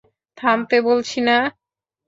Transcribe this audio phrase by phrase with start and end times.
[0.37, 1.37] থামতে, বলছিনা?